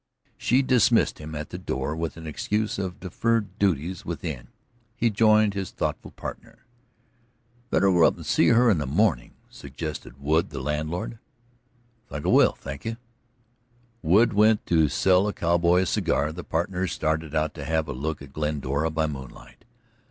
[0.35, 4.47] She dismissed him at the door with an excuse of deferred duties within.
[4.95, 6.65] He joined his thoughtful partner.
[7.69, 11.19] "Better go up and see her in the morning," suggested Wood, the landlord.
[12.09, 12.97] "I think I will, thank you."
[14.01, 17.87] Wood went in to sell a cowboy a cigar; the partners started out to have
[17.87, 19.65] a look at Glendora by moonlight.